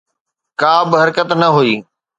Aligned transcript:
ڪابه 0.59 0.95
حرڪت 1.01 1.29
نه 1.41 1.47
هئي. 1.55 1.73